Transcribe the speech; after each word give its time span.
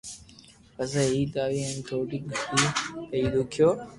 پسي 0.75 0.99
عيد 1.13 1.31
آوي 1.43 1.59
ھين 1.67 1.77
ٿوڙو 1.87 2.17
گھڙو 2.29 2.67
پيھئي 3.09 3.27
دوکيو 3.33 3.69